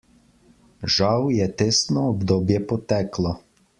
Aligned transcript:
Žal 0.95 1.27
je 1.39 1.47
testno 1.61 2.07
obdobje 2.15 2.63
poteklo. 2.73 3.37